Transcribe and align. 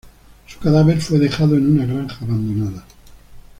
Su 0.47 0.57
cadáver 0.57 0.99
fue 0.99 1.19
dejado 1.19 1.55
en 1.55 1.73
una 1.75 1.85
granja 1.85 2.25
abandonada. 2.25 2.83